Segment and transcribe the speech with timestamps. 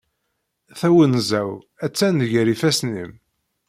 [0.79, 1.49] Tawenza-w
[1.85, 3.13] attan gar ifassen-im.